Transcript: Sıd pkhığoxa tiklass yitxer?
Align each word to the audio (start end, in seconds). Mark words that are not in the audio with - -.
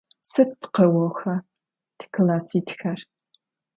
Sıd 0.29 0.49
pkhığoxa 0.61 1.35
tiklass 1.97 2.47
yitxer? 2.55 2.99